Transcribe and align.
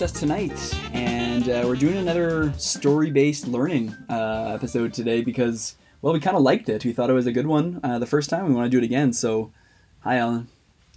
Princess 0.00 0.18
tonight, 0.18 0.74
and 0.94 1.46
uh, 1.50 1.62
we're 1.66 1.76
doing 1.76 1.98
another 1.98 2.54
story-based 2.56 3.46
learning 3.46 3.94
uh, 4.08 4.50
episode 4.54 4.94
today 4.94 5.20
because, 5.20 5.74
well, 6.00 6.14
we 6.14 6.20
kind 6.20 6.38
of 6.38 6.42
liked 6.42 6.70
it. 6.70 6.86
We 6.86 6.94
thought 6.94 7.10
it 7.10 7.12
was 7.12 7.26
a 7.26 7.32
good 7.32 7.46
one 7.46 7.80
uh, 7.84 7.98
the 7.98 8.06
first 8.06 8.30
time. 8.30 8.48
We 8.48 8.54
want 8.54 8.64
to 8.64 8.70
do 8.70 8.78
it 8.78 8.86
again. 8.86 9.12
So, 9.12 9.52
hi, 9.98 10.16
Alan. 10.16 10.48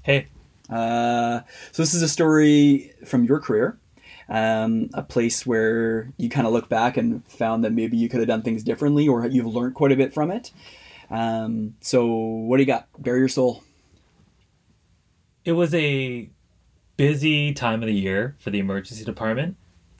Hey. 0.03 0.29
Uh, 0.69 1.41
so 1.73 1.81
this 1.81 1.93
is 1.93 2.01
a 2.01 2.07
story 2.07 2.93
from 3.05 3.25
your 3.25 3.41
career, 3.41 3.77
um, 4.29 4.89
a 4.93 5.03
place 5.03 5.45
where 5.45 6.13
you 6.15 6.29
kind 6.29 6.47
of 6.47 6.53
look 6.53 6.69
back 6.69 6.95
and 6.95 7.27
found 7.27 7.65
that 7.65 7.73
maybe 7.73 7.97
you 7.97 8.07
could 8.07 8.21
have 8.21 8.29
done 8.29 8.41
things 8.41 8.63
differently, 8.63 9.05
or 9.09 9.27
you've 9.27 9.45
learned 9.45 9.75
quite 9.75 9.91
a 9.91 9.97
bit 9.97 10.13
from 10.13 10.31
it. 10.31 10.53
Um, 11.09 11.75
so, 11.81 12.05
what 12.05 12.55
do 12.55 12.63
you 12.63 12.67
got? 12.67 12.87
Bare 12.97 13.17
your 13.17 13.27
soul. 13.27 13.65
It 15.43 15.51
was 15.51 15.73
a 15.73 16.29
busy 16.97 17.53
time 17.53 17.81
of 17.81 17.87
the 17.87 17.93
year 17.93 18.35
for 18.39 18.49
the 18.49 18.59
emergency 18.59 19.03
department. 19.03 19.55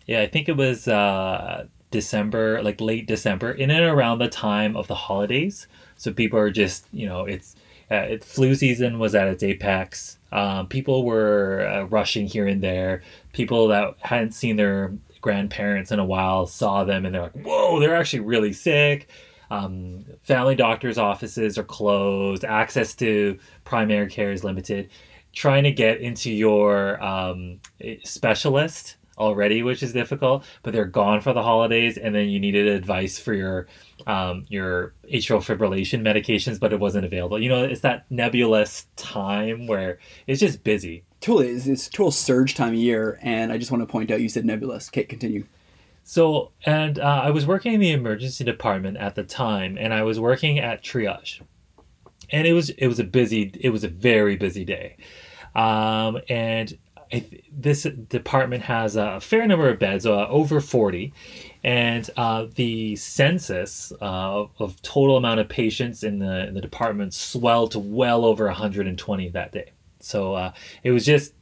Yeah, 0.05 0.21
I 0.21 0.27
think 0.27 0.49
it 0.49 0.57
was 0.57 0.88
uh, 0.88 1.66
December, 1.91 2.61
like 2.61 2.81
late 2.81 3.07
December, 3.07 3.52
in 3.52 3.71
and 3.71 3.85
around 3.85 4.19
the 4.19 4.27
time 4.27 4.75
of 4.75 4.88
the 4.88 4.95
holidays. 4.95 5.67
So 5.95 6.11
people 6.11 6.39
are 6.39 6.52
just, 6.52 6.88
you 6.91 7.07
know, 7.07 7.25
it's 7.25 7.55
uh, 7.91 7.95
it, 7.95 8.23
flu 8.23 8.55
season 8.55 8.99
was 8.99 9.16
at 9.16 9.27
its 9.27 9.43
apex. 9.43 10.17
Um, 10.31 10.67
people 10.67 11.05
were 11.05 11.67
uh, 11.67 11.83
rushing 11.83 12.27
here 12.27 12.47
and 12.47 12.61
there. 12.61 13.03
People 13.33 13.67
that 13.67 13.95
hadn't 13.99 14.31
seen 14.31 14.55
their 14.55 14.94
grandparents 15.21 15.91
in 15.91 15.99
a 15.99 16.05
while 16.05 16.47
saw 16.47 16.83
them 16.83 17.05
and 17.05 17.13
they're 17.13 17.23
like, 17.23 17.45
whoa, 17.45 17.80
they're 17.80 17.95
actually 17.95 18.21
really 18.21 18.52
sick. 18.53 19.09
Um, 19.52 20.05
family 20.23 20.55
doctors' 20.55 20.97
offices 20.97 21.57
are 21.57 21.63
closed. 21.63 22.44
Access 22.44 22.95
to 22.95 23.38
primary 23.63 24.09
care 24.09 24.31
is 24.31 24.44
limited 24.44 24.89
trying 25.34 25.64
to 25.64 25.72
get 25.72 26.00
into 26.00 26.31
your 26.31 27.03
um, 27.03 27.59
specialist 28.03 28.98
already, 29.17 29.62
which 29.64 29.84
is 29.84 29.94
difficult, 29.94 30.44
but 30.64 30.73
they're 30.73 30.86
gone 30.86 31.22
for 31.22 31.34
the 31.34 31.44
holidays, 31.44 31.98
and 31.98 32.16
then 32.16 32.30
you 32.30 32.40
needed 32.40 32.67
advice 32.67 33.20
for 33.20 33.34
your 33.34 33.67
um, 34.08 34.45
your 34.50 34.94
atrial 35.12 35.40
fibrillation 35.40 36.02
medications, 36.02 36.59
but 36.59 36.73
it 36.73 36.80
wasn't 36.80 37.06
available. 37.06 37.42
You 37.42 37.50
know, 37.50 37.64
it's 37.64 37.81
that 37.81 38.06
nebulous 38.09 38.88
time 38.95 39.67
where 39.67 40.00
it's 40.28 40.40
just 40.40 40.64
busy. 40.64 41.03
Totally, 41.22 41.50
it's, 41.50 41.68
it's 41.68 41.88
total 41.88 42.12
surge 42.12 42.56
time 42.56 42.73
of 42.73 42.80
year, 42.80 43.20
and 43.22 43.52
I 43.52 43.58
just 43.58 43.72
want 43.72 43.81
to 43.81 43.92
point 43.92 44.12
out 44.12 44.22
you 44.22 44.30
said 44.30 44.45
nebulous. 44.45 44.90
Okay, 44.90 45.03
continue. 45.03 45.45
So, 46.03 46.52
and 46.66 47.00
uh, 47.00 47.22
I 47.23 47.30
was 47.30 47.47
working 47.47 47.73
in 47.73 47.80
the 47.80 47.92
emergency 47.92 48.44
department 48.44 48.97
at 48.97 49.16
the 49.16 49.23
time, 49.23 49.78
and 49.80 49.94
I 49.94 50.03
was 50.03 50.20
working 50.20 50.59
at 50.59 50.84
triage, 50.84 51.42
and 52.34 52.45
it 52.45 52.53
was 52.53 52.70
it 52.72 52.88
was 52.88 53.00
a 53.00 53.06
busy, 53.06 53.52
it 53.62 53.70
was 53.70 53.86
a 53.86 53.88
very 53.88 54.36
busy 54.36 54.66
day. 54.66 54.98
Um, 55.56 56.20
and 56.28 56.78
this 57.52 57.84
department 57.84 58.64
has 58.64 58.95
a 58.95 59.20
fair 59.20 59.45
number 59.45 59.70
of 59.70 59.80
beds, 59.80 60.06
uh, 60.06 60.28
over 60.28 60.59
40. 60.59 61.14
And 61.64 62.09
uh, 62.17 62.48
the 62.56 62.95
census 62.95 63.94
uh, 64.02 64.45
of 64.59 64.81
total 64.81 65.17
amount 65.17 65.40
of 65.40 65.48
patients 65.48 66.03
in 66.03 66.20
the, 66.20 66.48
in 66.48 66.56
the 66.56 66.62
department 66.62 67.14
swelled 67.14 67.72
to 67.72 67.80
well 67.80 68.25
over 68.25 68.45
120 68.47 69.30
that 69.30 69.52
day. 69.52 69.72
So 70.00 70.34
uh, 70.34 70.53
it 70.84 70.92
was 70.92 71.06
just 71.06 71.34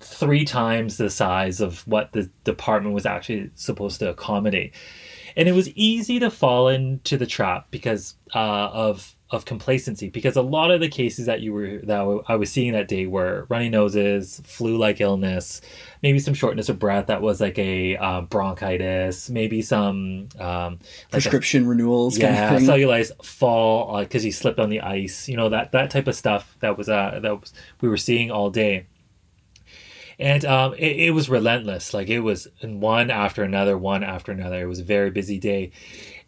three 0.00 0.44
times 0.44 0.96
the 0.96 1.10
size 1.10 1.60
of 1.60 1.86
what 1.86 2.12
the 2.12 2.30
department 2.44 2.94
was 2.94 3.06
actually 3.06 3.50
supposed 3.54 4.00
to 4.00 4.10
accommodate. 4.10 4.74
And 5.36 5.48
it 5.48 5.52
was 5.52 5.68
easy 5.70 6.18
to 6.20 6.30
fall 6.30 6.68
into 6.68 7.16
the 7.16 7.26
trap 7.26 7.66
because 7.70 8.14
uh, 8.34 8.38
of 8.72 9.14
of 9.34 9.44
complacency 9.44 10.08
because 10.08 10.36
a 10.36 10.42
lot 10.42 10.70
of 10.70 10.80
the 10.80 10.88
cases 10.88 11.26
that 11.26 11.40
you 11.40 11.52
were 11.52 11.78
that 11.84 12.22
I 12.28 12.36
was 12.36 12.50
seeing 12.50 12.72
that 12.72 12.88
day 12.88 13.06
were 13.06 13.46
runny 13.48 13.68
noses, 13.68 14.40
flu-like 14.44 15.00
illness, 15.00 15.60
maybe 16.02 16.18
some 16.18 16.34
shortness 16.34 16.68
of 16.68 16.78
breath 16.78 17.06
that 17.08 17.20
was 17.20 17.40
like 17.40 17.58
a 17.58 17.96
uh, 17.96 18.20
bronchitis, 18.22 19.28
maybe 19.28 19.60
some 19.62 20.28
um, 20.38 20.78
like 20.78 21.10
prescription 21.10 21.66
a, 21.66 21.68
renewals, 21.68 22.16
yeah, 22.16 22.48
kind 22.48 22.62
of 22.62 22.62
cellulite 22.62 23.24
fall 23.24 23.98
because 24.00 24.22
uh, 24.22 24.26
he 24.26 24.30
slipped 24.30 24.58
on 24.58 24.70
the 24.70 24.80
ice, 24.80 25.28
you 25.28 25.36
know 25.36 25.48
that 25.48 25.72
that 25.72 25.90
type 25.90 26.06
of 26.06 26.14
stuff 26.14 26.56
that 26.60 26.78
was 26.78 26.88
uh, 26.88 27.18
that 27.22 27.40
was 27.40 27.52
we 27.80 27.88
were 27.88 27.96
seeing 27.96 28.30
all 28.30 28.50
day 28.50 28.86
and 30.18 30.44
um, 30.44 30.74
it, 30.74 30.96
it, 30.96 31.10
was 31.10 31.28
relentless. 31.28 31.92
Like 31.92 32.08
it 32.08 32.20
was 32.20 32.48
one 32.62 33.10
after 33.10 33.42
another, 33.42 33.76
one 33.76 34.04
after 34.04 34.32
another. 34.32 34.62
It 34.62 34.66
was 34.66 34.80
a 34.80 34.84
very 34.84 35.10
busy 35.10 35.38
day, 35.38 35.72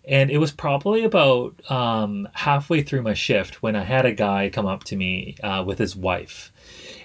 and 0.06 0.30
it 0.30 0.38
was 0.38 0.52
probably 0.52 1.02
about 1.02 1.60
um, 1.70 2.28
halfway 2.32 2.82
through 2.82 3.02
my 3.02 3.14
shift 3.14 3.62
when 3.62 3.74
I 3.74 3.82
had 3.82 4.06
a 4.06 4.12
guy 4.12 4.50
come 4.50 4.66
up 4.66 4.84
to 4.84 4.96
me 4.96 5.36
uh, 5.42 5.64
with 5.66 5.78
his 5.78 5.96
wife. 5.96 6.52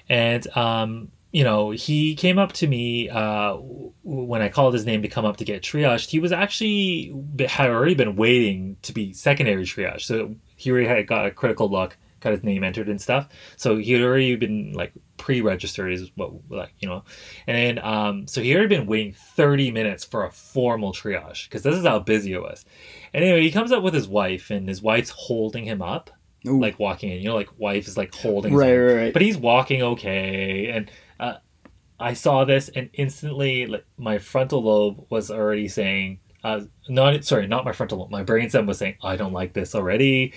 And, 0.08 0.46
um, 0.56 1.12
you 1.32 1.44
know, 1.44 1.72
he 1.72 2.16
came 2.16 2.38
up 2.38 2.54
to 2.54 2.68
me 2.68 3.10
uh, 3.10 3.56
when 4.04 4.42
I 4.42 4.50
called 4.50 4.74
his 4.74 4.86
name 4.86 5.02
to 5.02 5.08
come 5.08 5.26
up 5.26 5.38
to 5.38 5.46
get 5.46 5.64
triaged. 5.64 6.10
He 6.10 6.20
was 6.20 6.32
actually 6.32 7.14
had 7.48 7.72
already 7.72 7.96
been 7.96 8.16
waiting 8.16 8.78
to 8.84 8.94
be 8.94 9.14
secondary 9.14 9.64
triage. 9.64 10.02
So 10.02 10.36
he 10.56 10.70
already 10.70 10.88
had 10.88 11.08
got 11.08 11.26
a 11.26 11.32
critical 11.32 11.70
look, 11.70 11.98
got 12.22 12.32
his 12.32 12.44
name 12.44 12.64
entered 12.64 12.88
and 12.88 13.02
stuff. 13.02 13.28
So 13.58 13.78
he 13.78 13.92
had 13.92 14.02
already 14.02 14.36
been 14.36 14.72
like 14.74 14.94
pre-registered 15.18 15.92
is 15.92 16.12
what 16.16 16.32
like 16.50 16.74
you 16.80 16.88
know. 16.88 17.04
And 17.48 17.58
then 17.58 17.86
um 17.86 18.28
so 18.28 18.42
he 18.42 18.54
already 18.56 18.76
been 18.76 18.88
waiting 18.88 19.14
30 19.14 19.72
minutes 19.72 20.06
for 20.06 20.26
a 20.26 20.32
formal 20.32 20.94
triage 20.94 21.50
because 21.50 21.64
this 21.64 21.76
is 21.76 21.86
how 21.86 22.00
busy 22.00 22.34
it 22.34 22.42
was. 22.42 22.64
And 23.14 23.24
anyway 23.24 23.42
he 23.42 23.52
comes 23.52 23.72
up 23.72 23.84
with 23.84 23.94
his 23.94 24.08
wife 24.08 24.52
and 24.52 24.70
his 24.70 24.82
wife's 24.82 25.10
holding 25.10 25.66
him 25.66 25.82
up 25.82 26.10
Ooh. 26.48 26.60
like 26.60 26.80
walking 26.80 27.12
in. 27.12 27.20
You 27.20 27.30
know 27.30 27.36
like 27.36 27.50
wife 27.58 27.88
is 27.88 27.98
like 27.98 28.14
holding 28.14 28.54
right, 28.54 28.78
right 28.78 28.94
right. 28.94 29.14
But 29.14 29.24
he's 29.24 29.38
walking 29.38 29.82
okay 29.82 30.68
and 30.70 30.92
uh, 31.20 31.38
i 32.00 32.14
saw 32.14 32.46
this 32.46 32.70
and 32.70 32.90
instantly 32.94 33.68
like 33.68 33.86
my 33.98 34.18
frontal 34.18 34.64
lobe 34.64 35.06
was 35.12 35.30
already 35.30 35.68
saying 35.68 36.20
uh 36.44 36.62
not 36.90 37.24
sorry 37.24 37.46
not 37.46 37.64
my 37.64 37.72
frontal 37.72 38.00
lobe 38.00 38.10
my 38.10 38.24
brainstem 38.24 38.66
was 38.66 38.80
saying 38.80 38.96
i 39.04 39.16
don't 39.16 39.34
like 39.34 39.54
this 39.54 39.76
already. 39.76 40.34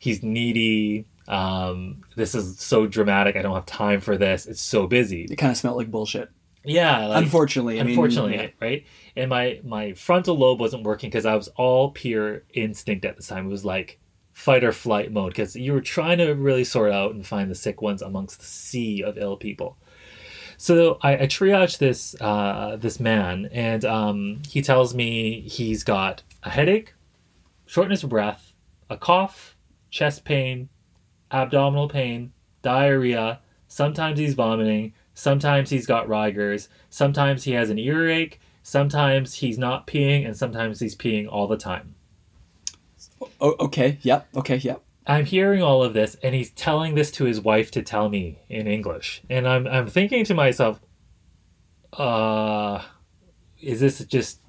He's 0.00 0.22
needy 0.22 1.06
um, 1.28 2.02
this 2.16 2.34
is 2.34 2.58
so 2.58 2.86
dramatic. 2.86 3.36
I 3.36 3.42
don't 3.42 3.54
have 3.54 3.66
time 3.66 4.00
for 4.00 4.16
this. 4.16 4.46
It's 4.46 4.60
so 4.60 4.86
busy. 4.86 5.24
It 5.24 5.36
kind 5.36 5.50
of 5.50 5.56
smelled 5.56 5.76
like 5.76 5.90
bullshit. 5.90 6.30
Yeah, 6.64 7.06
like, 7.06 7.22
unfortunately. 7.22 7.78
I 7.78 7.84
unfortunately, 7.84 8.36
mean, 8.36 8.52
right? 8.60 8.86
And 9.14 9.30
my 9.30 9.60
my 9.62 9.92
frontal 9.92 10.36
lobe 10.36 10.58
wasn't 10.58 10.82
working 10.82 11.10
because 11.10 11.26
I 11.26 11.36
was 11.36 11.48
all 11.48 11.90
pure 11.90 12.42
instinct 12.54 13.04
at 13.04 13.16
the 13.16 13.22
time. 13.22 13.46
It 13.46 13.50
was 13.50 13.64
like 13.64 14.00
fight 14.32 14.64
or 14.64 14.72
flight 14.72 15.12
mode 15.12 15.32
because 15.32 15.54
you 15.54 15.72
were 15.72 15.80
trying 15.80 16.18
to 16.18 16.32
really 16.32 16.64
sort 16.64 16.92
out 16.92 17.14
and 17.14 17.26
find 17.26 17.50
the 17.50 17.54
sick 17.54 17.82
ones 17.82 18.02
amongst 18.02 18.40
the 18.40 18.46
sea 18.46 19.02
of 19.02 19.18
ill 19.18 19.36
people. 19.36 19.76
So 20.56 20.98
I, 21.02 21.14
I 21.14 21.26
triage 21.26 21.78
this 21.78 22.16
uh, 22.20 22.76
this 22.80 22.98
man, 22.98 23.48
and 23.52 23.84
um, 23.84 24.42
he 24.48 24.62
tells 24.62 24.94
me 24.94 25.42
he's 25.42 25.84
got 25.84 26.22
a 26.42 26.50
headache, 26.50 26.94
shortness 27.66 28.02
of 28.02 28.10
breath, 28.10 28.52
a 28.88 28.96
cough, 28.96 29.56
chest 29.90 30.24
pain, 30.24 30.68
abdominal 31.30 31.88
pain, 31.88 32.32
diarrhea, 32.62 33.40
sometimes 33.68 34.18
he's 34.18 34.34
vomiting, 34.34 34.92
sometimes 35.14 35.70
he's 35.70 35.86
got 35.86 36.08
rigors, 36.08 36.68
sometimes 36.90 37.44
he 37.44 37.52
has 37.52 37.70
an 37.70 37.78
earache, 37.78 38.40
sometimes 38.62 39.34
he's 39.34 39.58
not 39.58 39.86
peeing, 39.86 40.26
and 40.26 40.36
sometimes 40.36 40.80
he's 40.80 40.96
peeing 40.96 41.28
all 41.30 41.46
the 41.46 41.56
time. 41.56 41.94
Oh, 43.40 43.54
okay, 43.60 43.98
yep, 44.02 44.28
okay, 44.36 44.56
yep. 44.56 44.82
I'm 45.06 45.24
hearing 45.24 45.62
all 45.62 45.82
of 45.82 45.94
this, 45.94 46.16
and 46.22 46.34
he's 46.34 46.50
telling 46.50 46.94
this 46.94 47.10
to 47.12 47.24
his 47.24 47.40
wife 47.40 47.70
to 47.72 47.82
tell 47.82 48.08
me 48.08 48.38
in 48.48 48.66
English. 48.66 49.22
And 49.30 49.48
I'm, 49.48 49.66
I'm 49.66 49.86
thinking 49.86 50.24
to 50.26 50.34
myself, 50.34 50.80
uh, 51.94 52.82
is 53.60 53.80
this 53.80 54.04
just 54.04 54.40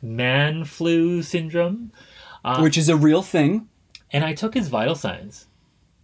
man 0.00 0.64
flu 0.64 1.22
syndrome? 1.22 1.90
Uh, 2.44 2.60
Which 2.60 2.78
is 2.78 2.88
a 2.88 2.96
real 2.96 3.22
thing. 3.22 3.68
And 4.12 4.24
I 4.24 4.34
took 4.34 4.54
his 4.54 4.68
vital 4.68 4.94
signs 4.94 5.46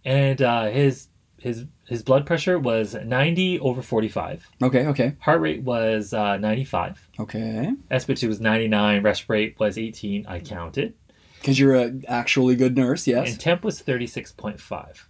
and 0.05 0.41
uh, 0.41 0.69
his 0.69 1.07
his 1.37 1.65
his 1.87 2.03
blood 2.03 2.25
pressure 2.25 2.59
was 2.59 2.93
90 2.93 3.59
over 3.59 3.81
45. 3.81 4.47
Okay, 4.61 4.85
okay. 4.87 5.15
Heart 5.19 5.41
rate 5.41 5.61
was 5.63 6.13
uh, 6.13 6.37
95. 6.37 7.09
Okay. 7.19 7.73
SpO2 7.89 8.27
was 8.27 8.39
99. 8.39 9.03
Resp 9.03 9.27
rate 9.27 9.59
was 9.59 9.77
18. 9.77 10.25
I 10.27 10.39
counted. 10.39 10.93
Because 11.39 11.59
you're 11.59 11.75
an 11.75 12.05
actually 12.07 12.55
good 12.55 12.77
nurse, 12.77 13.07
yes. 13.07 13.31
And 13.31 13.39
temp 13.39 13.63
was 13.63 13.81
36.5. 13.81 15.01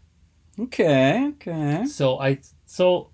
Okay, 0.60 1.32
okay. 1.36 1.86
So 1.86 2.20
I 2.20 2.40
so 2.66 3.10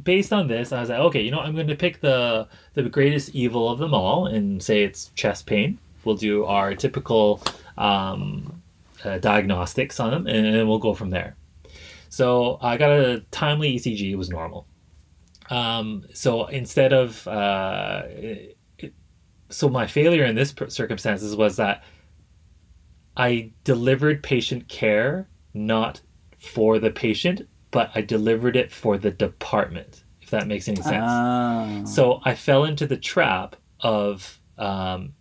based 0.00 0.32
on 0.32 0.46
this, 0.46 0.72
I 0.72 0.80
was 0.80 0.88
like, 0.88 1.00
okay, 1.00 1.20
you 1.20 1.30
know, 1.30 1.40
I'm 1.40 1.54
going 1.54 1.66
to 1.66 1.74
pick 1.74 2.00
the 2.00 2.48
the 2.74 2.84
greatest 2.84 3.34
evil 3.34 3.68
of 3.68 3.78
them 3.78 3.94
all 3.94 4.26
and 4.26 4.62
say 4.62 4.84
it's 4.84 5.10
chest 5.14 5.46
pain. 5.46 5.78
We'll 6.04 6.16
do 6.16 6.44
our 6.44 6.74
typical 6.74 7.42
um, 7.76 8.61
uh, 9.04 9.18
diagnostics 9.18 10.00
on 10.00 10.10
them, 10.10 10.26
and 10.26 10.68
we'll 10.68 10.78
go 10.78 10.94
from 10.94 11.10
there. 11.10 11.36
So 12.08 12.58
I 12.60 12.76
got 12.76 12.90
a 12.90 13.20
timely 13.30 13.76
ECG; 13.76 14.12
it 14.12 14.16
was 14.16 14.28
normal. 14.28 14.66
Um, 15.50 16.04
so 16.12 16.46
instead 16.46 16.92
of 16.92 17.26
uh, 17.26 18.02
it, 18.06 18.58
so 19.48 19.68
my 19.68 19.86
failure 19.86 20.24
in 20.24 20.34
this 20.34 20.54
circumstances 20.68 21.36
was 21.36 21.56
that 21.56 21.84
I 23.16 23.52
delivered 23.64 24.22
patient 24.22 24.68
care 24.68 25.28
not 25.54 26.00
for 26.38 26.78
the 26.78 26.90
patient, 26.90 27.42
but 27.70 27.90
I 27.94 28.00
delivered 28.00 28.56
it 28.56 28.72
for 28.72 28.98
the 28.98 29.10
department. 29.10 30.04
If 30.20 30.30
that 30.30 30.46
makes 30.46 30.68
any 30.68 30.80
sense. 30.80 31.04
Ah. 31.06 31.82
So 31.84 32.20
I 32.24 32.34
fell 32.34 32.64
into 32.64 32.86
the 32.86 32.96
trap 32.96 33.56
of 33.80 34.40
um, 34.56 35.12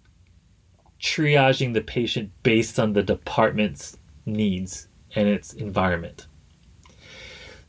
triaging 1.02 1.74
the 1.74 1.82
patient 1.82 2.32
based 2.44 2.80
on 2.80 2.94
the 2.94 3.04
department's 3.04 3.98
needs 4.26 4.88
and 5.16 5.28
its 5.28 5.54
environment. 5.54 6.28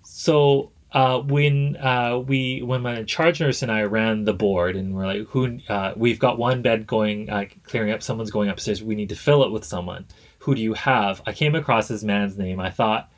So 0.02 0.72
uh, 0.92 1.20
when 1.20 1.76
uh, 1.76 2.18
we 2.18 2.60
when 2.62 2.82
my 2.82 3.02
charge 3.04 3.40
nurse 3.40 3.62
and 3.62 3.72
I 3.72 3.84
ran 3.84 4.24
the 4.24 4.34
board 4.34 4.76
and 4.76 4.94
we're 4.94 5.06
like, 5.06 5.26
who 5.28 5.58
uh, 5.68 5.94
we've 5.96 6.18
got 6.18 6.38
one 6.38 6.60
bed 6.60 6.86
going 6.86 7.30
uh, 7.30 7.46
clearing 7.64 7.92
up, 7.92 8.02
someone's 8.02 8.30
going 8.30 8.50
upstairs. 8.50 8.82
We 8.82 8.94
need 8.94 9.08
to 9.08 9.16
fill 9.16 9.42
it 9.44 9.50
with 9.50 9.64
someone. 9.64 10.06
Who 10.40 10.54
do 10.54 10.60
you 10.60 10.74
have? 10.74 11.22
I 11.26 11.32
came 11.32 11.54
across 11.54 11.88
this 11.88 12.04
man's 12.04 12.36
name. 12.36 12.60
I 12.60 12.70
thought 12.70 13.10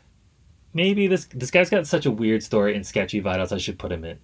maybe 0.73 1.09
this 1.09 1.27
this 1.35 1.51
guy's 1.51 1.71
got 1.71 1.87
such 1.89 2.07
a 2.07 2.11
weird 2.11 2.43
story 2.45 2.77
and 2.77 2.87
sketchy 2.87 3.19
vitals. 3.19 3.53
I 3.53 3.59
should 3.59 3.79
put 3.79 3.91
him 3.91 4.05
in. 4.05 4.19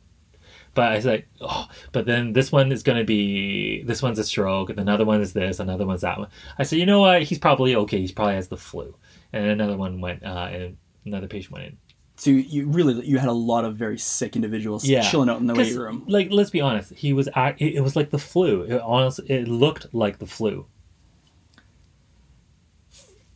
But 0.80 0.92
I 0.92 0.96
was 0.96 1.04
like, 1.04 1.28
oh, 1.42 1.68
but 1.92 2.06
then 2.06 2.32
this 2.32 2.50
one 2.50 2.72
is 2.72 2.82
going 2.82 2.96
to 2.96 3.04
be, 3.04 3.82
this 3.82 4.00
one's 4.00 4.18
a 4.18 4.24
stroke, 4.24 4.70
and 4.70 4.78
another 4.80 5.04
one 5.04 5.20
is 5.20 5.34
this, 5.34 5.60
another 5.60 5.84
one's 5.84 6.00
that 6.00 6.18
one. 6.18 6.28
I 6.58 6.62
said, 6.62 6.78
you 6.78 6.86
know 6.86 7.00
what? 7.00 7.22
He's 7.22 7.38
probably 7.38 7.76
okay. 7.76 8.00
He 8.00 8.10
probably 8.10 8.36
has 8.36 8.48
the 8.48 8.56
flu. 8.56 8.96
And 9.34 9.44
another 9.44 9.76
one 9.76 10.00
went, 10.00 10.24
uh, 10.24 10.48
and 10.50 10.78
another 11.04 11.26
patient 11.28 11.52
went 11.52 11.66
in. 11.66 11.76
So 12.16 12.30
you 12.30 12.66
really 12.68 13.04
you 13.04 13.18
had 13.18 13.28
a 13.28 13.32
lot 13.52 13.66
of 13.66 13.76
very 13.76 13.98
sick 13.98 14.36
individuals 14.36 14.86
Yeah. 14.86 15.02
chilling 15.02 15.28
out 15.28 15.38
in 15.38 15.46
the 15.46 15.54
waiting 15.54 15.76
room. 15.76 16.04
Like, 16.08 16.28
let's 16.30 16.48
be 16.48 16.62
honest. 16.62 16.94
He 16.94 17.12
was, 17.12 17.28
act- 17.34 17.60
it, 17.60 17.74
it 17.74 17.82
was 17.82 17.94
like 17.94 18.08
the 18.08 18.18
flu. 18.18 18.62
It 18.62 18.80
honestly, 18.80 19.28
it 19.28 19.48
looked 19.48 19.92
like 19.92 20.18
the 20.18 20.26
flu. 20.26 20.64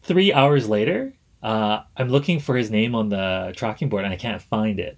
Three 0.02 0.32
hours 0.32 0.66
later, 0.66 1.12
uh, 1.42 1.80
I'm 1.94 2.08
looking 2.08 2.40
for 2.40 2.56
his 2.56 2.70
name 2.70 2.94
on 2.94 3.10
the 3.10 3.52
tracking 3.54 3.90
board 3.90 4.04
and 4.04 4.14
I 4.14 4.16
can't 4.16 4.40
find 4.40 4.80
it. 4.80 4.96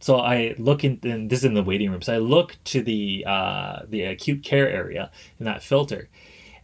So 0.00 0.18
I 0.18 0.54
look 0.58 0.82
in, 0.82 0.98
and 1.02 1.28
this 1.30 1.40
is 1.40 1.44
in 1.44 1.54
the 1.54 1.62
waiting 1.62 1.90
room. 1.90 2.02
So 2.02 2.14
I 2.14 2.18
look 2.18 2.56
to 2.64 2.82
the 2.82 3.24
uh, 3.26 3.80
the 3.88 4.02
acute 4.04 4.42
care 4.42 4.68
area 4.68 5.10
in 5.38 5.44
that 5.44 5.62
filter, 5.62 6.08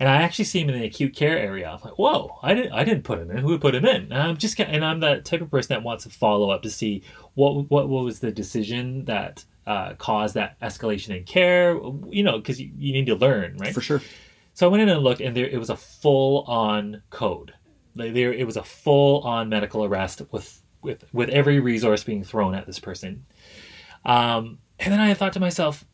and 0.01 0.09
I 0.09 0.23
actually 0.23 0.47
see 0.47 0.61
him 0.61 0.71
in 0.71 0.81
the 0.81 0.87
acute 0.87 1.15
care 1.15 1.39
area. 1.39 1.71
I'm 1.71 1.81
like, 1.85 1.99
whoa! 1.99 2.39
I 2.43 2.55
didn't 2.55 2.73
I 2.73 2.83
didn't 2.83 3.05
put 3.05 3.19
him 3.19 3.31
in. 3.31 3.39
Who 3.39 3.59
put 3.59 3.75
him 3.75 3.85
in? 3.85 4.05
And 4.05 4.15
I'm 4.15 4.37
just 4.37 4.59
and 4.59 4.85
I'm 4.85 5.01
that 5.01 5.25
type 5.25 5.43
of 5.43 5.51
person 5.51 5.75
that 5.75 5.83
wants 5.83 6.05
to 6.05 6.11
follow 6.11 6.51
up 6.51 6.63
to 6.63 6.71
see 6.71 7.03
what 7.35 7.71
what 7.71 7.89
what 7.89 8.05
was 8.05 8.21
the 8.21 8.33
decision 8.33 9.05
that 9.05 9.45
uh, 9.67 9.95
caused 9.95 10.35
that 10.35 10.59
escalation 10.61 11.17
in 11.17 11.25
care. 11.25 11.79
You 12.09 12.23
know, 12.23 12.39
because 12.39 12.61
you, 12.61 12.71
you 12.79 12.93
need 12.93 13.07
to 13.07 13.17
learn, 13.17 13.57
right? 13.59 13.75
For 13.75 13.83
sure. 13.83 14.01
So 14.55 14.67
I 14.67 14.71
went 14.71 14.83
in 14.83 14.89
and 14.89 15.03
looked, 15.03 15.21
and 15.21 15.37
there 15.37 15.47
it 15.47 15.59
was 15.59 15.71
a 15.71 15.77
full 15.77 16.45
on 16.45 17.03
code. 17.11 17.53
Like 17.95 18.15
there, 18.15 18.33
it 18.33 18.47
was 18.47 18.57
a 18.57 18.63
full 18.63 19.21
on 19.23 19.51
medical 19.51 19.85
arrest 19.85 20.23
with 20.31 20.63
with 20.87 21.05
with 21.13 21.29
every 21.29 21.61
resource 21.61 22.05
being 22.05 22.25
thrown 22.25 22.55
at 22.55 22.67
this 22.67 22.79
person. 22.79 23.27
Um, 24.05 24.59
and 24.79 24.93
then 24.93 25.01
I 25.01 25.15
thought 25.15 25.35
to 25.35 25.41
myself, 25.41 25.85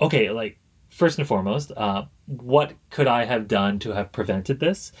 okay, 0.00 0.30
like 0.30 0.58
first 0.90 1.18
and 1.18 1.26
foremost, 1.26 1.72
uh, 1.76 2.04
what 2.26 2.74
could 2.90 3.06
I 3.06 3.24
have 3.24 3.48
done 3.48 3.78
to 3.80 3.92
have 3.92 4.12
prevented 4.12 4.60
this? 4.60 4.92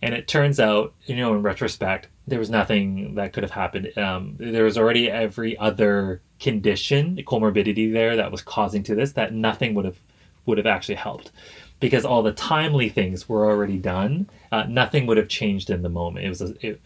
And 0.00 0.14
it 0.14 0.28
turns 0.28 0.60
out, 0.60 0.94
you 1.06 1.16
know, 1.16 1.34
in 1.34 1.42
retrospect, 1.42 2.08
there 2.26 2.38
was 2.38 2.48
nothing 2.48 3.16
that 3.16 3.32
could 3.32 3.42
have 3.42 3.50
happened. 3.50 3.96
Um, 3.98 4.36
there 4.38 4.64
was 4.64 4.78
already 4.78 5.10
every 5.10 5.58
other 5.58 6.22
condition, 6.38 7.16
comorbidity 7.26 7.92
there 7.92 8.16
that 8.16 8.30
was 8.30 8.42
causing 8.42 8.82
to 8.84 8.94
this 8.94 9.12
that 9.12 9.34
nothing 9.34 9.74
would 9.74 9.84
have 9.84 9.98
would 10.46 10.56
have 10.56 10.66
actually 10.66 10.94
helped 10.94 11.32
because 11.80 12.04
all 12.04 12.22
the 12.22 12.32
timely 12.32 12.88
things 12.88 13.28
were 13.28 13.50
already 13.50 13.78
done. 13.78 14.28
Uh, 14.52 14.64
nothing 14.68 15.06
would 15.06 15.16
have 15.16 15.28
changed 15.28 15.70
in 15.70 15.82
the 15.82 15.88
moment. 15.88 16.24
It 16.24 16.28
was, 16.28 16.42
a, 16.42 16.66
it, 16.66 16.80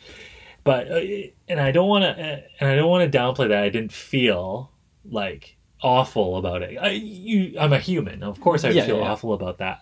but 0.64 0.90
uh, 0.90 1.00
and 1.48 1.60
I 1.60 1.70
don't 1.72 1.88
want 1.88 2.04
to, 2.04 2.42
and 2.60 2.68
I 2.70 2.74
don't 2.74 2.90
want 2.90 3.10
to 3.10 3.18
downplay 3.18 3.48
that. 3.48 3.62
I 3.62 3.68
didn't 3.68 3.92
feel 3.92 4.72
like 5.04 5.56
awful 5.82 6.38
about 6.38 6.62
it. 6.62 6.78
I, 6.80 6.90
you, 6.90 7.58
I'm 7.58 7.72
a 7.72 7.78
human, 7.78 8.22
of 8.22 8.40
course. 8.40 8.64
I 8.64 8.70
Yeah, 8.70 8.84
feel 8.86 8.96
yeah, 8.96 9.02
yeah. 9.02 9.10
awful 9.10 9.34
about 9.34 9.58
that. 9.58 9.80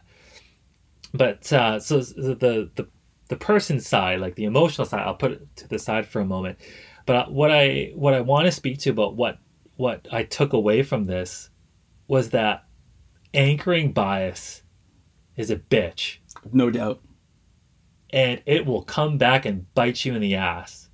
But 1.14 1.52
uh, 1.52 1.78
so 1.80 2.00
the 2.00 2.70
the 2.74 2.88
the 3.28 3.36
person 3.36 3.80
side, 3.80 4.20
like 4.20 4.34
the 4.34 4.44
emotional 4.44 4.86
side, 4.86 5.02
I'll 5.06 5.14
put 5.14 5.32
it 5.32 5.56
to 5.56 5.68
the 5.68 5.78
side 5.78 6.06
for 6.06 6.20
a 6.20 6.24
moment. 6.26 6.58
But 7.06 7.32
what 7.32 7.50
I 7.50 7.92
what 7.94 8.14
I 8.14 8.20
want 8.20 8.46
to 8.46 8.52
speak 8.52 8.78
to 8.80 8.90
about 8.90 9.16
what 9.16 9.38
what 9.76 10.06
I 10.12 10.24
took 10.24 10.52
away 10.52 10.82
from 10.82 11.04
this 11.04 11.50
was 12.08 12.30
that 12.30 12.64
anchoring 13.34 13.92
bias 13.92 14.62
is 15.36 15.50
a 15.50 15.56
bitch 15.56 16.18
No 16.52 16.70
doubt. 16.70 17.00
And 18.12 18.42
it 18.46 18.66
will 18.66 18.82
come 18.82 19.18
back 19.18 19.44
and 19.46 19.72
bite 19.74 20.04
you 20.04 20.14
in 20.14 20.20
the 20.20 20.34
ass. 20.34 20.88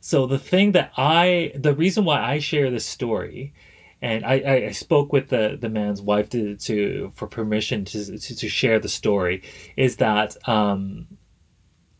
So 0.00 0.26
the 0.26 0.38
thing 0.38 0.72
that 0.72 0.92
I, 0.96 1.52
the 1.54 1.74
reason 1.74 2.04
why 2.04 2.22
I 2.22 2.38
share 2.38 2.70
this 2.70 2.84
story, 2.84 3.54
and 4.02 4.24
I, 4.24 4.66
I, 4.66 4.70
spoke 4.72 5.14
with 5.14 5.30
the, 5.30 5.56
the 5.58 5.70
man's 5.70 6.02
wife 6.02 6.28
to, 6.30 6.56
to 6.56 7.10
for 7.14 7.26
permission 7.26 7.86
to, 7.86 8.18
to, 8.18 8.36
to 8.36 8.48
share 8.48 8.78
the 8.78 8.88
story, 8.88 9.42
is 9.76 9.96
that 9.96 10.36
um, 10.46 11.06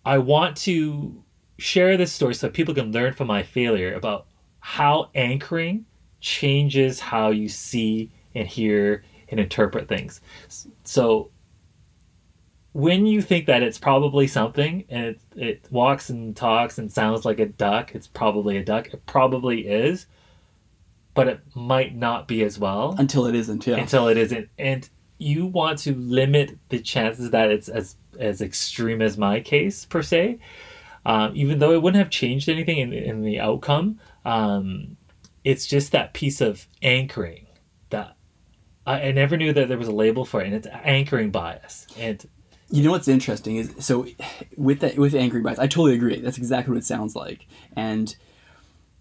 I 0.05 0.19
want 0.19 0.59
to 0.59 1.25
share 1.59 1.97
this 1.97 2.13
story 2.13 2.35
so 2.35 2.51
people 2.51 2.75
can 2.75 2.93
learn 2.93 3.15
from 3.15 3.29
my 3.29 3.43
failure 3.43 3.95
about 3.95 4.27
how 4.61 5.11
anchoring 5.15 5.87
changes 6.21 7.01
how 7.01 7.31
you 7.31 7.49
see 7.49 8.11
and 8.35 8.47
hear 8.47 9.03
and 9.29 9.41
interpret 9.41 9.89
things. 9.89 10.21
So 10.85 11.31
when 12.75 13.07
you 13.07 13.23
think 13.23 13.47
that 13.47 13.63
it's 13.63 13.79
probably 13.79 14.27
something 14.27 14.85
and 14.89 15.05
it, 15.05 15.21
it 15.37 15.67
walks 15.71 16.11
and 16.11 16.37
talks 16.37 16.77
and 16.77 16.91
sounds 16.91 17.25
like 17.25 17.39
a 17.39 17.47
duck, 17.47 17.95
it's 17.95 18.09
probably 18.09 18.57
a 18.57 18.65
duck. 18.65 18.93
It 18.93 19.07
probably 19.07 19.69
is, 19.69 20.07
but 21.15 21.29
it 21.29 21.41
might 21.55 21.95
not 21.95 22.27
be 22.27 22.43
as 22.43 22.59
well 22.59 22.97
Until 22.99 23.27
it 23.27 23.37
isn't, 23.37 23.65
yeah. 23.65 23.77
until 23.77 24.09
it 24.09 24.17
isn't. 24.19 24.49
And 24.59 24.89
you 25.19 25.47
want 25.47 25.79
to 25.81 25.95
limit 25.95 26.59
the 26.69 26.81
chances 26.81 27.31
that 27.31 27.53
it's 27.53 27.69
as 27.69 27.95
as 28.19 28.41
extreme 28.41 29.01
as 29.01 29.17
my 29.17 29.39
case 29.39 29.85
per 29.85 30.03
se. 30.03 30.41
Um, 31.07 31.31
even 31.37 31.61
though 31.61 31.73
it 31.73 31.81
wouldn't 31.81 32.03
have 32.03 32.11
changed 32.11 32.49
anything 32.49 32.79
in, 32.79 32.93
in 32.93 33.23
the 33.23 33.39
outcome, 33.39 34.01
um, 34.25 34.97
it's 35.45 35.67
just 35.67 35.93
that 35.93 36.13
piece 36.13 36.41
of 36.41 36.67
anchoring 36.83 37.47
that 37.91 38.17
I, 38.85 39.03
I 39.03 39.13
never 39.13 39.37
knew 39.37 39.53
that 39.53 39.69
there 39.69 39.79
was 39.79 39.89
a 39.89 39.93
label 39.93 40.25
for 40.25 40.41
it, 40.41 40.47
and 40.47 40.57
it's 40.57 40.67
anchoring 40.83 41.31
bias. 41.31 41.87
And 41.97 42.27
You 42.71 42.83
know 42.83 42.91
what's 42.91 43.09
interesting 43.09 43.57
is 43.57 43.73
so 43.79 44.07
with 44.57 44.81
that 44.81 44.97
with 44.97 45.15
anchoring 45.15 45.43
bias, 45.43 45.59
I 45.59 45.67
totally 45.67 45.95
agree. 45.95 46.21
That's 46.21 46.39
exactly 46.39 46.73
what 46.73 46.79
it 46.79 46.87
sounds 46.87 47.15
like. 47.15 47.47
And 47.77 48.15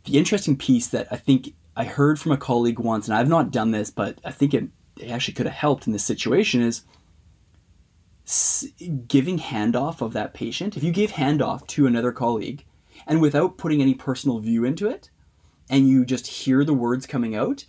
the 0.06 0.18
interesting 0.18 0.58
piece 0.58 0.88
that 0.88 1.08
I 1.12 1.16
think 1.16 1.54
I 1.76 1.86
heard 1.86 2.20
from 2.20 2.34
a 2.34 2.38
colleague 2.38 2.80
once, 2.80 3.08
and 3.08 3.16
I've 3.16 3.30
not 3.30 3.52
done 3.52 3.72
this, 3.72 3.90
but 3.90 4.20
I 4.24 4.32
think 4.32 4.54
it, 4.54 4.66
it 5.00 5.10
actually 5.10 5.34
could 5.34 5.46
have 5.46 5.56
helped 5.56 5.88
in 5.88 5.94
this 5.94 6.04
situation 6.04 6.62
is 6.62 6.84
giving 9.08 9.40
handoff 9.40 10.02
of 10.02 10.14
that 10.14 10.34
patient. 10.34 10.78
If 10.78 10.84
you 10.84 10.92
gave 10.92 11.12
handoff 11.12 11.66
to 11.68 11.88
another 11.88 12.12
colleague, 12.12 12.64
and 13.08 13.22
without 13.22 13.58
putting 13.58 13.82
any 13.82 13.94
personal 13.94 14.40
view 14.40 14.64
into 14.66 14.88
it, 14.88 15.10
and 15.70 15.88
you 15.88 16.06
just 16.06 16.28
hear 16.28 16.64
the 16.64 16.74
words 16.74 17.06
coming 17.06 17.36
out, 17.36 17.66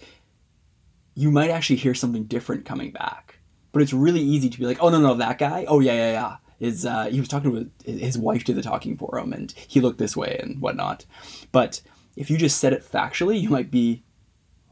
you 1.14 1.30
might 1.30 1.50
actually 1.50 1.76
hear 1.76 1.94
something 1.94 2.24
different 2.24 2.64
coming 2.64 2.90
back. 2.90 3.33
But 3.74 3.82
it's 3.82 3.92
really 3.92 4.22
easy 4.22 4.48
to 4.48 4.58
be 4.58 4.64
like, 4.64 4.78
oh 4.80 4.88
no 4.88 4.98
no 4.98 5.14
that 5.14 5.38
guy, 5.38 5.66
oh 5.68 5.80
yeah 5.80 5.92
yeah 5.92 6.12
yeah, 6.12 6.36
is 6.60 6.86
uh, 6.86 7.06
he 7.06 7.18
was 7.20 7.28
talking 7.28 7.52
to 7.84 7.90
his 7.92 8.16
wife 8.16 8.44
did 8.44 8.56
the 8.56 8.62
talking 8.62 8.96
for 8.96 9.18
him, 9.18 9.32
and 9.34 9.52
he 9.52 9.80
looked 9.82 9.98
this 9.98 10.16
way 10.16 10.38
and 10.42 10.62
whatnot. 10.62 11.04
But 11.52 11.82
if 12.16 12.30
you 12.30 12.38
just 12.38 12.58
said 12.58 12.72
it 12.72 12.82
factually, 12.90 13.38
you 13.38 13.50
might 13.50 13.70
be, 13.70 14.04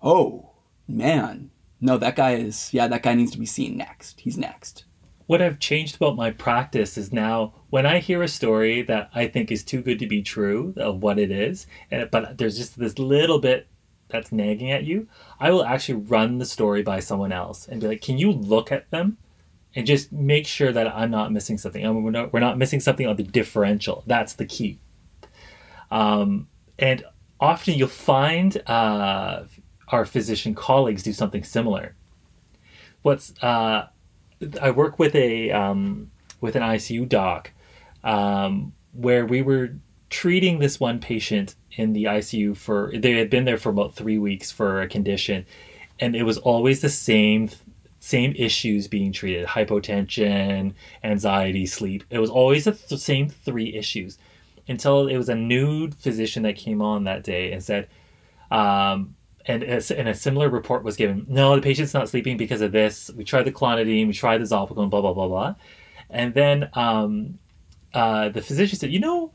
oh 0.03 0.53
man, 0.89 1.51
no 1.81 1.99
that 1.99 2.17
guy 2.17 2.37
is 2.37 2.73
yeah 2.73 2.87
that 2.87 3.03
guy 3.03 3.15
needs 3.15 3.33
to 3.33 3.39
be 3.39 3.47
seen 3.47 3.77
next. 3.77 4.21
He's 4.21 4.39
next. 4.39 4.85
what 5.27 5.41
I've 5.41 5.59
changed 5.59 5.97
about 5.97 6.17
my 6.17 6.31
practice 6.31 6.99
is 6.99 7.13
now 7.13 7.55
when 7.71 7.87
I 7.87 7.99
hear 8.01 8.23
a 8.23 8.29
story 8.29 8.83
that 8.83 9.11
I 9.15 9.27
think 9.29 9.51
is 9.51 9.65
too 9.65 9.81
good 9.81 9.99
to 10.01 10.07
be 10.07 10.21
true 10.23 10.75
of 10.77 11.03
what 11.03 11.19
it 11.19 11.31
is, 11.31 11.67
but 12.11 12.37
there's 12.37 12.59
just 12.59 12.79
this 12.79 12.99
little 12.99 13.39
bit 13.39 13.67
that's 14.13 14.33
nagging 14.33 14.71
at 14.71 14.85
you, 14.85 15.09
I 15.41 15.51
will 15.51 15.65
actually 15.65 15.97
run 15.97 16.39
the 16.39 16.47
story 16.47 16.83
by 16.83 17.01
someone 17.01 17.33
else 17.33 17.67
and 17.67 17.81
be 17.81 17.89
like, 17.89 18.03
"Can 18.03 18.19
you 18.19 18.31
look 18.33 18.71
at 18.71 18.91
them 18.91 19.19
and 19.75 19.87
just 19.87 20.13
make 20.13 20.47
sure 20.47 20.73
that 20.73 20.87
I'm 20.95 21.11
not 21.11 21.33
missing 21.33 21.59
something? 21.59 21.85
And 21.85 22.05
we're 22.05 22.11
not, 22.11 22.33
we're 22.33 22.41
not 22.41 22.59
missing 22.59 22.81
something 22.81 23.07
on 23.07 23.17
the 23.17 23.25
differential. 23.25 24.05
That's 24.07 24.35
the 24.35 24.47
key." 24.47 24.79
Um, 25.91 26.49
and 26.79 27.05
often 27.41 27.75
you'll 27.75 27.89
find 27.89 28.63
uh, 28.69 29.45
our 29.89 30.05
physician 30.05 30.55
colleagues 30.55 31.03
do 31.03 31.13
something 31.13 31.45
similar. 31.45 31.95
What's 33.03 33.35
uh, 33.43 33.89
I 34.61 34.71
work 34.71 34.99
with 34.99 35.15
a 35.15 35.51
um, 35.51 36.11
with 36.41 36.57
an 36.57 36.63
ICU 36.63 37.09
doc 37.09 37.51
um, 38.05 38.73
where 38.93 39.27
we 39.27 39.43
were 39.43 39.75
treating 40.13 40.59
this 40.59 40.79
one 40.79 41.01
patient 41.01 41.57
in 41.73 41.95
the 41.95 42.05
ICU 42.05 42.55
for 42.55 42.93
they 42.95 43.13
had 43.13 43.31
been 43.31 43.47
there 43.47 43.57
for 43.57 43.71
about 43.71 43.95
three 43.95 44.19
weeks 44.19 44.53
for 44.53 44.83
a 44.83 44.89
condition, 44.89 45.47
and 45.99 46.15
it 46.15 46.23
was 46.23 46.37
always 46.39 46.83
the 46.83 46.91
same 46.91 47.51
same 47.99 48.35
issues 48.37 48.87
being 48.87 49.11
treated: 49.11 49.47
hypotension, 49.47 50.75
anxiety, 51.03 51.65
sleep. 51.65 52.05
It 52.11 52.19
was 52.19 52.29
always 52.29 52.65
the 52.65 52.73
th- 52.73 53.01
same 53.01 53.31
three 53.31 53.75
issues 53.75 54.19
until 54.69 55.09
it 55.09 55.17
was 55.17 55.31
a 55.31 55.35
new 55.35 55.91
physician 55.91 56.43
that 56.43 56.57
came 56.57 56.83
on 56.83 57.05
that 57.05 57.25
day 57.25 57.53
and 57.53 57.65
said. 57.65 57.89
Um, 58.51 59.17
and, 59.47 59.65
a, 59.65 59.83
and 59.99 60.09
a 60.09 60.15
similar 60.15 60.49
report 60.49 60.85
was 60.85 60.95
given. 60.95 61.27
No, 61.29 61.57
the 61.57 61.63
patient's 61.63 61.95
not 61.95 62.09
sleeping 62.09 62.37
because 62.37 62.61
of 62.61 62.71
this. 62.71 63.11
We 63.17 63.25
tried 63.25 63.43
the 63.43 63.51
clonidine, 63.51 64.07
we 64.07 64.13
tried 64.13 64.39
the 64.39 64.45
zolpidem, 64.45 64.89
blah 64.89 65.01
blah 65.01 65.15
blah 65.15 65.27
blah. 65.27 65.55
And 66.11 66.33
then 66.33 66.69
um, 66.75 67.39
uh, 67.93 68.29
the 68.29 68.41
physician 68.41 68.79
said, 68.79 68.93
"You 68.93 69.01
know, 69.01 69.33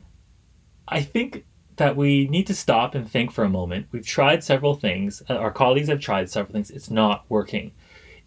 I 0.88 1.02
think 1.02 1.44
that 1.76 1.96
we 1.96 2.26
need 2.28 2.46
to 2.48 2.54
stop 2.54 2.94
and 2.94 3.08
think 3.08 3.30
for 3.30 3.44
a 3.44 3.48
moment. 3.48 3.86
We've 3.92 4.06
tried 4.06 4.42
several 4.42 4.74
things. 4.74 5.22
Uh, 5.28 5.36
our 5.36 5.52
colleagues 5.52 5.88
have 5.88 6.00
tried 6.00 6.28
several 6.28 6.52
things. 6.52 6.70
It's 6.70 6.90
not 6.90 7.24
working. 7.28 7.72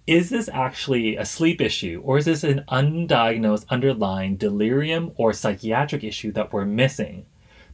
Is 0.08 0.30
this 0.30 0.50
actually 0.50 1.18
a 1.18 1.26
sleep 1.26 1.62
issue, 1.62 2.02
or 2.04 2.18
is 2.18 2.26
this 2.26 2.44
an 2.44 2.64
undiagnosed 2.70 3.66
underlying 3.70 4.36
delirium 4.36 5.12
or 5.16 5.34
psychiatric 5.34 6.04
issue 6.04 6.32
that 6.32 6.54
we're 6.54 6.66
missing?" 6.66 7.26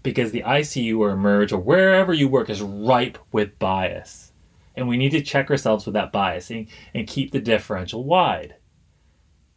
because 0.07 0.31
the 0.31 0.43
ICU 0.43 0.99
or 0.99 1.11
emerge 1.11 1.51
or 1.51 1.59
wherever 1.59 2.13
you 2.13 2.29
work 2.29 2.49
is 2.49 2.61
ripe 2.61 3.17
with 3.33 3.59
bias. 3.59 4.31
And 4.75 4.87
we 4.87 4.95
need 4.95 5.09
to 5.09 5.21
check 5.21 5.49
ourselves 5.49 5.85
with 5.85 5.93
that 5.95 6.13
bias 6.13 6.49
and, 6.49 6.67
and 6.93 7.05
keep 7.05 7.31
the 7.31 7.41
differential 7.41 8.05
wide. 8.05 8.55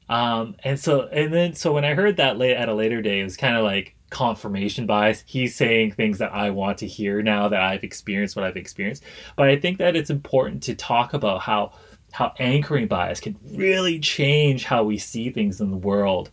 Um, 0.09 0.57
and 0.65 0.81
so, 0.81 1.03
and 1.03 1.33
then, 1.33 1.55
so 1.55 1.73
when 1.73 1.85
I 1.85 1.95
heard 1.95 2.17
that 2.17 2.37
late 2.37 2.57
at 2.57 2.69
a 2.69 2.75
later 2.75 3.01
day, 3.01 3.21
it 3.21 3.25
was 3.25 3.37
kind 3.37 3.57
of 3.57 3.63
like 3.63 3.95
confirmation 4.11 4.87
bias. 4.87 5.25
He's 5.27 5.55
saying 5.55 5.93
things 5.93 6.19
that 6.19 6.33
I 6.33 6.51
want 6.51 6.79
to 6.79 6.87
hear 6.87 7.23
now 7.23 7.49
that 7.49 7.63
I've 7.63 7.85
experienced 7.85 8.37
what 8.37 8.45
I've 8.45 8.57
experienced. 8.57 9.05
But 9.37 9.49
I 9.49 9.57
think 9.59 9.79
that 9.79 9.97
it's 9.97 10.11
important 10.11 10.63
to 10.65 10.75
talk 10.75 11.15
about 11.15 11.41
how 11.41 11.73
how 12.13 12.33
anchoring 12.41 12.89
bias 12.89 13.21
can 13.21 13.39
really 13.53 14.01
change 14.01 14.65
how 14.65 14.83
we 14.83 14.99
see 14.99 15.31
things 15.31 15.61
in 15.61 15.71
the 15.71 15.77
world, 15.77 16.31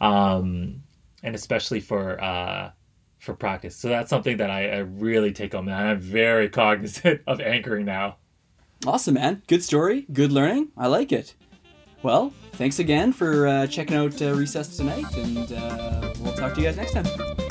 um, 0.00 0.82
and 1.22 1.34
especially 1.34 1.80
for 1.80 2.22
uh, 2.22 2.70
for 3.18 3.34
practice. 3.34 3.76
So 3.76 3.88
that's 3.88 4.08
something 4.08 4.36
that 4.38 4.50
I, 4.50 4.70
I 4.70 4.78
really 4.78 5.32
take 5.32 5.54
on, 5.54 5.68
And 5.68 5.76
I'm 5.76 6.00
very 6.00 6.48
cognizant 6.62 7.22
of 7.26 7.40
anchoring 7.40 7.84
now. 7.84 8.16
Awesome, 8.86 9.14
man. 9.14 9.42
Good 9.46 9.64
story. 9.64 10.06
Good 10.12 10.32
learning. 10.32 10.68
I 10.76 10.86
like 10.86 11.10
it. 11.10 11.34
Well, 12.02 12.32
thanks 12.52 12.78
again 12.78 13.12
for 13.12 13.46
uh, 13.46 13.66
checking 13.66 13.96
out 13.96 14.20
uh, 14.22 14.34
Recess 14.34 14.76
tonight, 14.76 15.06
and 15.16 15.52
uh, 15.52 16.12
we'll 16.20 16.34
talk 16.34 16.54
to 16.54 16.60
you 16.60 16.66
guys 16.66 16.76
next 16.76 16.92
time. 16.92 17.45